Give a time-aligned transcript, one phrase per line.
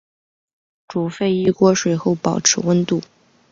[0.87, 3.03] 煮沸一锅水后保持温度。